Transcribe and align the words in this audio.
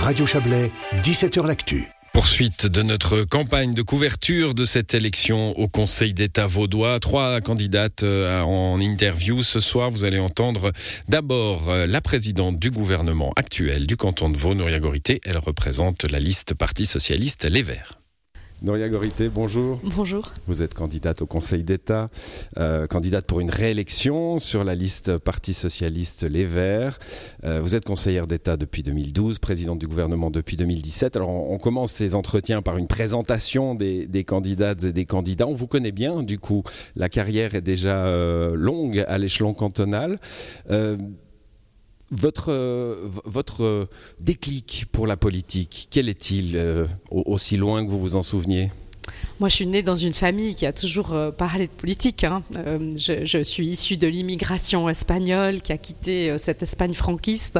Radio 0.00 0.26
Chablais, 0.26 0.72
17h 1.02 1.46
L'Actu. 1.46 1.84
Poursuite 2.14 2.66
de 2.66 2.82
notre 2.82 3.24
campagne 3.24 3.74
de 3.74 3.82
couverture 3.82 4.54
de 4.54 4.64
cette 4.64 4.94
élection 4.94 5.50
au 5.58 5.68
Conseil 5.68 6.14
d'État 6.14 6.46
vaudois. 6.46 6.98
Trois 7.00 7.40
candidates 7.42 8.02
euh, 8.02 8.40
en 8.40 8.80
interview 8.80 9.42
ce 9.42 9.60
soir. 9.60 9.90
Vous 9.90 10.04
allez 10.04 10.18
entendre 10.18 10.72
d'abord 11.08 11.68
euh, 11.68 11.86
la 11.86 12.00
présidente 12.00 12.58
du 12.58 12.70
gouvernement 12.70 13.32
actuel 13.36 13.86
du 13.86 13.96
canton 13.98 14.30
de 14.30 14.38
Vaud, 14.38 14.54
Nouria 14.54 14.80
Gorité. 14.80 15.20
Elle 15.24 15.38
représente 15.38 16.10
la 16.10 16.18
liste 16.18 16.54
Parti 16.54 16.86
Socialiste 16.86 17.44
Les 17.44 17.62
Verts. 17.62 17.99
Noria 18.62 18.90
Gorité, 18.90 19.30
bonjour. 19.30 19.80
Bonjour. 19.82 20.32
Vous 20.46 20.60
êtes 20.60 20.74
candidate 20.74 21.22
au 21.22 21.26
Conseil 21.26 21.64
d'État, 21.64 22.08
euh, 22.58 22.86
candidate 22.86 23.24
pour 23.24 23.40
une 23.40 23.48
réélection 23.48 24.38
sur 24.38 24.64
la 24.64 24.74
liste 24.74 25.16
Parti 25.16 25.54
Socialiste 25.54 26.28
Les 26.28 26.44
Verts. 26.44 26.98
Euh, 27.44 27.60
vous 27.62 27.74
êtes 27.74 27.86
conseillère 27.86 28.26
d'État 28.26 28.58
depuis 28.58 28.82
2012, 28.82 29.38
présidente 29.38 29.78
du 29.78 29.86
gouvernement 29.86 30.30
depuis 30.30 30.58
2017. 30.58 31.16
Alors 31.16 31.30
on, 31.30 31.56
commence 31.56 31.92
ces 31.92 32.14
entretiens 32.14 32.60
par 32.60 32.76
une 32.76 32.86
présentation 32.86 33.74
des, 33.74 34.24
candidates 34.26 34.84
et 34.84 34.92
des 34.92 35.06
candidats. 35.06 35.46
On 35.46 35.54
vous 35.54 35.66
connaît 35.66 35.92
bien, 35.92 36.22
du 36.22 36.38
coup, 36.38 36.62
la 36.96 37.08
carrière 37.08 37.54
est 37.54 37.62
déjà 37.62 38.08
euh, 38.08 38.54
longue 38.54 39.02
à 39.08 39.16
l'échelon 39.16 39.54
cantonal. 39.54 40.18
Votre, 42.10 42.50
euh, 42.50 43.08
votre 43.24 43.64
euh, 43.64 43.88
déclic 44.20 44.86
pour 44.90 45.06
la 45.06 45.16
politique, 45.16 45.86
quel 45.90 46.08
est-il, 46.08 46.56
euh, 46.56 46.86
aussi 47.10 47.56
loin 47.56 47.84
que 47.84 47.90
vous 47.90 48.00
vous 48.00 48.16
en 48.16 48.22
souveniez? 48.22 48.70
Moi, 49.40 49.48
je 49.48 49.54
suis 49.54 49.66
née 49.66 49.82
dans 49.82 49.96
une 49.96 50.12
famille 50.12 50.54
qui 50.54 50.66
a 50.66 50.72
toujours 50.72 51.14
euh, 51.14 51.30
parlé 51.30 51.66
de 51.66 51.72
politique. 51.72 52.24
Hein. 52.24 52.42
Euh, 52.58 52.92
je, 52.94 53.42
suis 53.42 53.68
issue 53.68 53.96
de 53.96 54.06
l'immigration 54.06 54.86
espagnole 54.86 55.62
qui 55.62 55.72
a 55.72 55.78
quitté 55.78 56.30
euh, 56.30 56.36
cette 56.36 56.62
Espagne 56.62 56.92
franquiste 56.92 57.58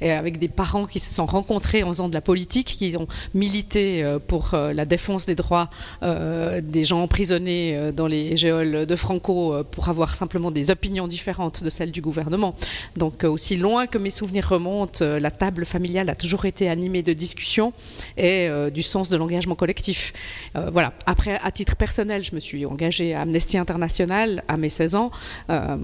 et 0.00 0.10
avec 0.10 0.38
des 0.38 0.48
parents 0.48 0.86
qui 0.86 0.98
se 0.98 1.12
sont 1.12 1.26
rencontrés 1.26 1.82
en 1.82 1.88
faisant 1.88 2.08
de 2.08 2.14
la 2.14 2.22
politique, 2.22 2.68
qui 2.68 2.96
ont 2.96 3.06
milité 3.34 4.16
pour 4.26 4.52
la 4.54 4.84
défense 4.86 5.26
des 5.26 5.34
droits 5.34 5.68
des 6.00 6.84
gens 6.84 7.02
emprisonnés 7.02 7.92
dans 7.92 8.06
les 8.06 8.36
géoles 8.36 8.86
de 8.86 8.96
Franco 8.96 9.62
pour 9.70 9.88
avoir 9.88 10.14
simplement 10.14 10.50
des 10.50 10.70
opinions 10.70 11.06
différentes 11.06 11.62
de 11.62 11.70
celles 11.70 11.90
du 11.90 12.00
gouvernement. 12.00 12.54
Donc, 12.96 13.24
aussi 13.24 13.56
loin 13.56 13.86
que 13.86 13.98
mes 13.98 14.10
souvenirs 14.10 14.48
remontent, 14.48 15.04
la 15.04 15.30
table 15.30 15.66
familiale 15.66 16.08
a 16.08 16.14
toujours 16.14 16.44
été 16.44 16.68
animée 16.68 17.02
de 17.02 17.12
discussions 17.12 17.72
et 18.16 18.48
du 18.72 18.82
sens 18.82 19.08
de 19.08 19.16
l'engagement 19.16 19.54
collectif. 19.54 20.12
voilà. 20.54 20.92
À 21.26 21.50
titre 21.50 21.76
personnel, 21.76 22.22
je 22.22 22.34
me 22.34 22.40
suis 22.40 22.64
engagée 22.64 23.14
à 23.14 23.22
Amnesty 23.22 23.58
International 23.58 24.42
à 24.48 24.56
mes 24.56 24.68
16 24.68 24.94
ans. 24.94 25.10
Euh, 25.50 25.76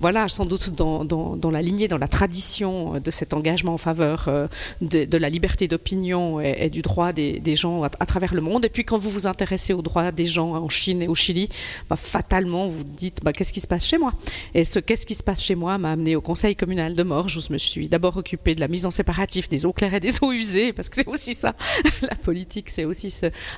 voilà, 0.00 0.28
sans 0.28 0.46
doute 0.46 0.70
dans, 0.76 1.50
la 1.50 1.62
lignée, 1.62 1.88
dans 1.88 1.98
la 1.98 2.08
tradition 2.08 3.00
de 3.00 3.10
cet 3.10 3.34
engagement 3.34 3.74
en 3.74 3.78
faveur 3.78 4.26
euh, 4.28 4.46
de, 4.80 5.18
la 5.18 5.30
liberté 5.30 5.68
d'opinion 5.68 6.40
et, 6.40 6.70
du 6.70 6.82
droit 6.82 7.12
des, 7.12 7.56
gens 7.56 7.82
à, 7.82 8.06
travers 8.06 8.34
le 8.34 8.40
monde. 8.40 8.64
Et 8.64 8.68
puis, 8.68 8.84
quand 8.84 8.98
vous 8.98 9.10
vous 9.10 9.26
intéressez 9.26 9.72
aux 9.72 9.82
droits 9.82 10.12
des 10.12 10.26
gens 10.26 10.54
en 10.54 10.68
Chine 10.68 11.02
et 11.02 11.08
au 11.08 11.14
Chili, 11.14 11.48
bah, 11.88 11.96
fatalement, 11.96 12.68
vous 12.68 12.84
dites 12.84 13.20
bah, 13.22 13.32
qu'est-ce 13.32 13.52
qui 13.52 13.60
se 13.60 13.66
passe 13.66 13.86
chez 13.86 13.98
moi? 13.98 14.12
Et 14.54 14.64
ce 14.64 14.78
qu'est-ce 14.78 15.06
qui 15.06 15.14
se 15.14 15.22
passe 15.22 15.42
chez 15.42 15.54
moi 15.54 15.78
m'a 15.78 15.92
amené 15.92 16.16
au 16.16 16.20
conseil 16.20 16.54
communal 16.54 16.94
de 16.94 17.02
Morges 17.02 17.36
où 17.36 17.40
je 17.40 17.52
me 17.52 17.58
suis 17.58 17.88
d'abord 17.88 18.16
occupée 18.16 18.54
de 18.54 18.60
la 18.60 18.68
mise 18.68 18.86
en 18.86 18.90
séparatif 18.90 19.48
des 19.48 19.66
eaux 19.66 19.72
claires 19.72 19.94
et 19.94 20.00
des 20.00 20.22
eaux 20.22 20.32
usées, 20.32 20.72
parce 20.72 20.88
que 20.88 20.96
c'est 20.96 21.08
aussi 21.08 21.34
ça, 21.34 21.54
la 22.02 22.14
politique, 22.14 22.70
c'est 22.70 22.84
aussi 22.84 23.12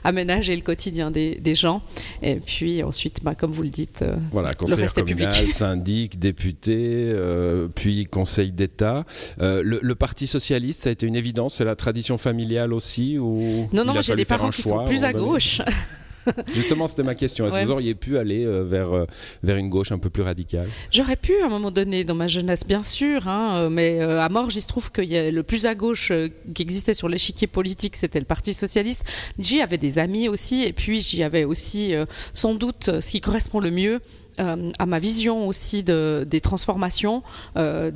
aménager 0.04 0.54
le 0.54 0.62
quotidien 0.62 1.10
des 1.10 1.17
des, 1.40 1.54
gens. 1.54 1.82
Et 2.22 2.36
puis 2.36 2.82
ensuite, 2.82 3.22
bah, 3.22 3.34
comme 3.34 3.52
vous 3.52 3.62
le 3.62 3.68
dites, 3.68 4.02
euh, 4.02 4.16
voilà, 4.32 4.54
conseil 4.54 4.86
communal, 4.88 5.32
syndic, 5.50 6.18
député, 6.18 7.10
euh, 7.12 7.68
puis 7.74 8.06
conseil 8.06 8.52
d'État. 8.52 9.04
Euh, 9.40 9.62
le, 9.64 9.94
Parti 9.98 10.28
socialiste, 10.28 10.82
ça 10.82 10.90
a 10.90 10.92
été 10.92 11.06
une 11.06 11.16
évidence. 11.16 11.56
C'est 11.56 11.64
la 11.64 11.74
tradition 11.74 12.18
familiale 12.18 12.72
aussi 12.72 13.18
ou 13.18 13.68
Non, 13.72 13.84
non, 13.84 14.00
j'ai 14.00 14.14
des 14.14 14.24
parents 14.24 14.50
qui 14.50 14.62
sont 14.62 14.84
plus 14.84 15.02
à 15.04 15.12
gauche. 15.12 15.60
Justement, 16.54 16.86
c'était 16.86 17.02
ma 17.02 17.14
question. 17.14 17.46
Est-ce 17.46 17.56
que 17.56 17.64
vous 17.64 17.70
auriez 17.70 17.94
pu 17.94 18.18
aller 18.18 18.44
euh, 18.44 18.62
vers, 18.62 18.92
euh, 18.92 19.06
vers 19.42 19.56
une 19.56 19.68
gauche 19.68 19.92
un 19.92 19.98
peu 19.98 20.10
plus 20.10 20.22
radicale? 20.22 20.68
J'aurais 20.90 21.16
pu 21.16 21.32
à 21.42 21.46
un 21.46 21.48
moment 21.48 21.70
donné 21.70 22.04
dans 22.04 22.14
ma 22.14 22.26
jeunesse, 22.26 22.66
bien 22.66 22.82
sûr, 22.82 23.28
hein, 23.28 23.56
euh, 23.56 23.70
mais 23.70 24.00
à 24.00 24.28
mort, 24.28 24.50
j'y 24.50 24.64
trouve 24.66 24.90
que 24.90 25.02
le 25.02 25.42
plus 25.42 25.66
à 25.66 25.74
gauche 25.74 26.12
qui 26.54 26.62
existait 26.62 26.94
sur 26.94 27.08
l'échiquier 27.08 27.46
politique, 27.46 27.96
c'était 27.96 28.18
le 28.18 28.24
Parti 28.24 28.52
socialiste. 28.52 29.04
J'y 29.38 29.60
avais 29.60 29.78
des 29.78 29.98
amis 29.98 30.28
aussi, 30.28 30.64
et 30.64 30.72
puis 30.72 31.00
j'y 31.00 31.22
avais 31.22 31.44
aussi 31.44 31.94
sans 32.32 32.54
doute 32.54 33.00
ce 33.00 33.10
qui 33.10 33.20
correspond 33.20 33.60
le 33.60 33.70
mieux 33.70 34.00
à 34.38 34.86
ma 34.86 34.98
vision 34.98 35.48
aussi 35.48 35.82
de, 35.82 36.26
des 36.28 36.40
transformations 36.40 37.22
de, 37.56 37.90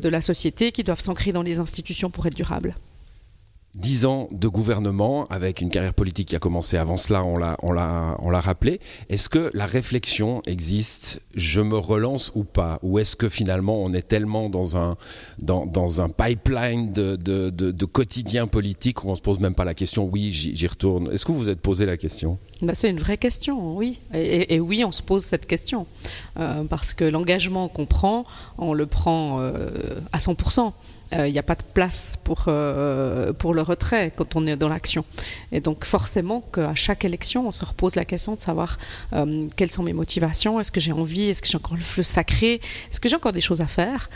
de, 0.00 0.08
la 0.08 0.20
société 0.20 0.72
qui 0.72 0.82
doivent 0.82 1.00
s'ancrer 1.00 1.32
dans 1.32 1.42
les 1.42 1.58
institutions 1.58 2.10
pour 2.10 2.26
être 2.26 2.34
durables. 2.34 2.74
Dix 3.76 4.06
ans 4.06 4.28
de 4.32 4.48
gouvernement 4.48 5.24
avec 5.24 5.60
une 5.60 5.68
carrière 5.68 5.92
politique 5.92 6.28
qui 6.28 6.36
a 6.36 6.38
commencé 6.38 6.78
avant 6.78 6.96
cela, 6.96 7.22
on 7.22 7.36
l'a, 7.36 7.56
on 7.62 7.72
l'a, 7.72 8.16
on 8.20 8.30
l'a 8.30 8.40
rappelé. 8.40 8.80
Est-ce 9.10 9.28
que 9.28 9.50
la 9.52 9.66
réflexion 9.66 10.40
existe 10.46 11.20
Je 11.34 11.60
me 11.60 11.76
relance 11.76 12.32
ou 12.34 12.44
pas? 12.44 12.78
Ou 12.82 12.98
est-ce 12.98 13.16
que 13.16 13.28
finalement 13.28 13.82
on 13.82 13.92
est 13.92 14.08
tellement 14.08 14.48
dans 14.48 14.78
un, 14.78 14.96
dans, 15.42 15.66
dans 15.66 16.00
un 16.00 16.08
pipeline 16.08 16.90
de, 16.90 17.16
de, 17.16 17.50
de, 17.50 17.84
quotidien 17.84 18.46
politique 18.46 18.96
qu'on 18.96 19.14
se 19.14 19.20
pose 19.20 19.40
même 19.40 19.54
pas 19.54 19.66
la 19.66 19.74
question 19.74 20.08
Oui, 20.10 20.32
j'y, 20.32 20.66
retourne? 20.66 21.12
Est-ce 21.12 21.26
que 21.26 21.32
vous 21.32 21.38
vous 21.38 21.50
êtes 21.50 21.60
posé 21.60 21.84
la 21.84 21.98
question? 21.98 22.38
Bah, 22.62 22.72
C'est 22.74 22.88
une 22.88 22.98
vraie 22.98 23.18
question, 23.18 23.76
oui. 23.76 24.00
Et, 24.14 24.58
oui, 24.58 24.84
on 24.86 24.92
se 24.92 25.02
pose 25.02 25.22
cette 25.22 25.44
question. 25.44 25.86
Euh, 26.38 26.64
parce 26.64 26.94
que 26.94 27.04
l'engagement 27.04 27.68
qu'on 27.68 27.84
prend, 27.84 28.24
on 28.56 28.72
le 28.72 28.86
prend 28.86 29.38
euh, 29.40 30.00
à 30.12 30.18
100% 30.18 30.72
il 31.12 31.18
euh, 31.18 31.30
n'y 31.30 31.38
a 31.38 31.42
pas 31.42 31.54
de 31.54 31.62
place 31.62 32.18
pour, 32.24 32.44
euh, 32.48 33.32
pour 33.32 33.54
le 33.54 33.62
retrait 33.66 34.12
quand 34.14 34.36
on 34.36 34.46
est 34.46 34.56
dans 34.56 34.68
l'action. 34.68 35.04
Et 35.52 35.60
donc 35.60 35.84
forcément 35.84 36.40
qu'à 36.52 36.74
chaque 36.74 37.04
élection, 37.04 37.48
on 37.48 37.52
se 37.52 37.64
repose 37.64 37.94
la 37.96 38.04
question 38.04 38.34
de 38.34 38.40
savoir 38.40 38.78
euh, 39.12 39.46
quelles 39.56 39.70
sont 39.70 39.82
mes 39.82 39.92
motivations, 39.92 40.60
est-ce 40.60 40.72
que 40.72 40.80
j'ai 40.80 40.92
envie, 40.92 41.28
est-ce 41.30 41.42
que 41.42 41.48
j'ai 41.48 41.56
encore 41.56 41.76
le 41.76 41.82
feu 41.82 42.02
sacré, 42.02 42.54
est-ce 42.90 43.00
que 43.00 43.08
j'ai 43.08 43.16
encore 43.16 43.32
des 43.32 43.40
choses 43.40 43.60
à 43.60 43.66
faire? 43.66 44.10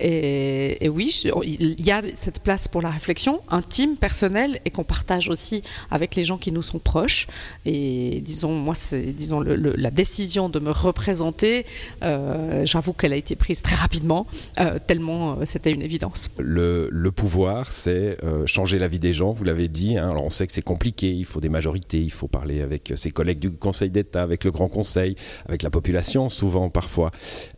Et, 0.00 0.88
oui, 0.88 1.24
il 1.44 1.84
y 1.84 1.90
a 1.90 2.00
cette 2.14 2.40
place 2.40 2.68
pour 2.68 2.80
la 2.80 2.90
réflexion 2.90 3.40
intime, 3.48 3.96
personnelle, 3.96 4.58
et 4.64 4.70
qu'on 4.70 4.84
partage 4.84 5.28
aussi 5.28 5.62
avec 5.90 6.14
les 6.14 6.24
gens 6.24 6.38
qui 6.38 6.52
nous 6.52 6.62
sont 6.62 6.78
proches. 6.78 7.26
Et 7.64 8.20
disons, 8.24 8.52
moi, 8.52 8.74
c'est 8.74 9.00
disons 9.00 9.40
la 9.40 9.90
décision 9.90 10.48
de 10.48 10.58
me 10.60 10.70
représenter. 10.70 11.66
J'avoue 12.64 12.92
qu'elle 12.92 13.12
a 13.12 13.16
été 13.16 13.36
prise 13.36 13.62
très 13.62 13.76
rapidement, 13.76 14.26
tellement 14.86 15.38
c'était 15.44 15.72
une 15.72 15.82
évidence. 15.82 16.30
Le, 16.38 17.10
pouvoir, 17.10 17.70
c'est 17.72 18.18
euh, 18.24 18.44
changer 18.76 18.78
la 18.78 18.88
vie 18.88 18.98
des 18.98 19.12
gens, 19.12 19.32
vous 19.32 19.44
l'avez 19.44 19.68
dit. 19.68 19.96
Hein. 19.96 20.10
Alors 20.10 20.24
on 20.24 20.30
sait 20.30 20.46
que 20.46 20.52
c'est 20.52 20.62
compliqué, 20.62 21.10
il 21.12 21.24
faut 21.24 21.40
des 21.40 21.48
majorités, 21.48 22.00
il 22.00 22.10
faut 22.10 22.28
parler 22.28 22.60
avec 22.62 22.92
ses 22.96 23.10
collègues 23.10 23.38
du 23.38 23.50
Conseil 23.50 23.90
d'État, 23.90 24.22
avec 24.22 24.44
le 24.44 24.50
Grand 24.50 24.68
Conseil, 24.68 25.14
avec 25.48 25.62
la 25.62 25.70
population 25.70 26.28
souvent 26.30 26.68
parfois. 26.70 27.10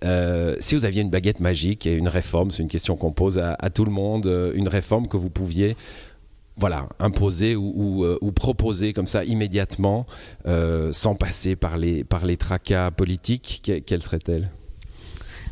Euh, 0.05 0.55
si 0.61 0.75
vous 0.75 0.85
aviez 0.85 1.03
une 1.03 1.11
baguette 1.11 1.41
magique 1.41 1.87
et 1.87 1.95
une 1.95 2.09
réforme, 2.09 2.51
c'est 2.51 2.63
une 2.63 2.69
question 2.69 2.97
qu'on 2.97 3.13
pose 3.13 3.39
à, 3.39 3.71
tout 3.71 3.85
le 3.85 3.91
monde, 3.91 4.27
euh, 4.27 4.53
une 4.55 4.69
réforme 4.69 5.07
que 5.07 5.17
vous 5.17 5.31
pouviez 5.31 5.77
voilà, 6.57 6.89
imposer 6.99 7.55
ou, 7.55 8.33
proposer 8.35 8.93
comme 8.93 9.07
ça 9.07 9.23
immédiatement, 9.25 10.07
sans 10.91 11.15
passer 11.15 11.55
par 11.55 11.79
les, 11.79 12.03
par 12.03 12.27
les 12.27 12.37
tracas 12.37 12.91
politiques, 12.91 13.63
quelle 13.87 14.03
serait-elle? 14.03 14.51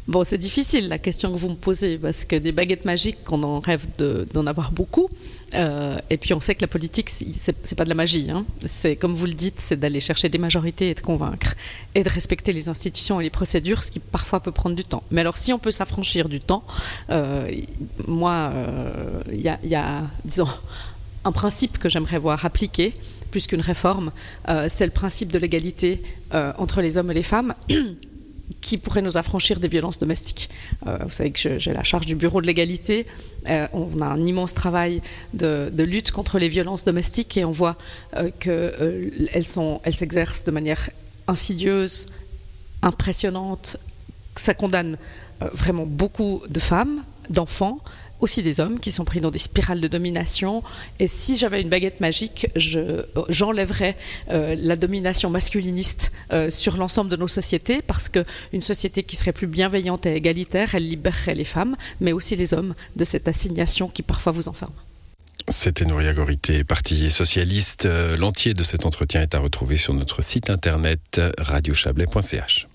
Bon, 0.09 0.23
c'est 0.23 0.39
difficile 0.39 0.87
la 0.89 0.99
question 0.99 1.33
que 1.33 1.37
vous 1.37 1.49
me 1.49 1.57
posez 1.57 1.99
parce 1.99 2.25
que 2.25 2.37
des 2.37 2.53
baguettes 2.53 2.85
magiques, 2.85 3.19
on 3.33 3.43
en 3.43 3.59
rêve 3.59 3.87
d'en 3.99 4.47
avoir 4.47 4.71
beaucoup. 4.71 5.09
Euh, 5.55 5.99
et 6.11 6.17
puis 6.17 6.33
on 6.33 6.39
sait 6.39 6.55
que 6.55 6.61
la 6.61 6.69
politique, 6.69 7.11
c'est 7.11 7.75
pas 7.75 7.83
de 7.83 7.89
la 7.89 7.97
magie. 7.97 8.31
Hein. 8.31 8.45
C'est 8.65 8.95
comme 8.95 9.15
vous 9.15 9.27
le 9.27 9.33
dites, 9.33 9.57
c'est 9.59 9.79
d'aller 9.79 9.99
chercher 9.99 10.29
des 10.29 10.39
majorités 10.39 10.91
et 10.91 10.95
de 10.95 11.01
convaincre 11.01 11.57
et 11.97 12.05
de 12.05 12.09
respecter 12.09 12.53
les 12.53 12.69
institutions 12.69 13.21
et 13.21 13.25
les 13.25 13.31
procédures, 13.31 13.83
ce 13.83 13.91
qui 13.91 13.99
parfois 13.99 14.39
peut 14.39 14.53
prendre 14.53 14.77
du 14.77 14.85
temps. 14.85 15.03
Mais 15.11 15.23
alors, 15.23 15.37
si 15.37 15.53
on 15.53 15.59
peut 15.59 15.73
s'affranchir 15.73 16.29
du 16.29 16.39
temps, 16.39 16.63
euh, 17.11 17.51
moi, 18.07 18.53
il 19.33 19.45
euh, 19.49 19.57
y, 19.65 19.75
a, 19.75 20.03
disons, 20.25 20.49
un 21.25 21.33
principe 21.33 21.79
que 21.79 21.89
j'aimerais 21.89 22.19
voir 22.19 22.45
appliqué 22.45 22.95
plus 23.33 23.49
qu'une 23.49 23.61
réforme, 23.61 24.13
c'est 24.69 24.87
le 24.87 24.93
principe 24.93 25.33
de 25.33 25.39
l'égalité 25.39 26.01
entre 26.33 26.81
les 26.81 26.97
hommes 26.97 27.11
et 27.11 27.15
les 27.15 27.25
femmes 27.25 27.55
qui 28.67 28.79
pourrait 28.79 29.01
nous 29.01 29.17
affranchir 29.17 29.61
des 29.61 29.69
violences 29.69 30.01
domestiques. 30.01 30.51
Euh, 30.89 30.99
vous 31.05 31.11
savez 31.11 31.31
que 31.31 31.61
j'ai 31.61 31.73
la 31.73 31.85
charge 31.85 32.05
du 32.05 32.17
bureau 32.17 32.41
de 32.41 32.49
l'égalité. 32.49 33.07
Euh, 33.49 33.69
on 33.73 34.01
a 34.01 34.07
un 34.07 34.27
immense 34.27 34.55
travail 34.55 35.03
de, 35.35 35.71
lutte 35.85 36.11
contre 36.11 36.41
les 36.41 36.49
violences 36.49 36.85
domestiques 36.85 37.37
et 37.37 37.45
on 37.45 37.53
voit 37.53 37.77
euh, 38.17 38.29
qu'elles 38.41 39.79
elles 39.85 39.95
s'exercent 39.95 40.43
de 40.43 40.51
manière 40.51 40.91
insidieuse, 41.29 42.07
impressionnante. 42.83 43.77
Ça 44.35 44.53
condamne 44.53 44.99
vraiment 45.53 45.87
beaucoup 45.87 46.43
de 46.49 46.59
femmes, 46.59 47.05
d'enfants, 47.31 47.79
aussi 48.21 48.43
des 48.43 48.61
hommes 48.61 48.81
qui 48.81 48.93
sont 48.93 49.05
pris 49.05 49.21
dans 49.21 49.31
des 49.31 49.39
spirales 49.39 49.81
de 49.81 49.89
domination. 49.89 50.63
Et 50.99 51.07
si 51.07 51.37
j'avais 51.37 51.61
une 51.61 51.69
baguette 51.69 52.01
magique, 52.01 52.49
j'enlèverais 52.57 53.97
euh, 54.31 54.55
la 54.59 54.77
domination 54.77 55.31
masculiniste 55.31 56.13
euh, 56.33 56.51
sur 56.51 56.77
l'ensemble 56.77 57.11
de 57.11 57.17
nos 57.17 57.29
sociétés, 57.29 57.83
parce 57.83 58.09
qu'une 58.09 58.63
société 58.63 59.03
qui 59.03 59.17
serait 59.17 59.33
plus 59.33 59.47
bienveillante 59.47 60.07
et 60.07 60.15
égalitaire, 60.15 60.75
elle 60.75 60.89
libérerait 60.89 61.35
les 61.35 61.45
femmes, 61.45 61.77
mais 62.01 62.13
aussi 62.13 62.37
les 62.37 62.55
hommes 62.55 62.75
de 62.97 63.05
cette 63.05 63.29
assignation 63.29 63.89
qui 63.89 64.03
parfois 64.03 64.33
vous 64.33 64.49
enferme. 64.49 64.73
C'était 65.49 65.85
Nouria 65.85 66.13
Gorité, 66.13 66.65
parti 66.65 67.09
socialiste. 67.11 67.89
L'entier 68.19 68.53
de 68.53 68.65
cet 68.65 68.85
entretien 68.85 69.23
est 69.23 69.35
à 69.35 69.39
retrouver 69.39 69.77
sur 69.77 69.95
notre 69.95 70.21
site 70.21 70.51
internet 70.51 71.21
radiochablais.ch. 71.39 72.67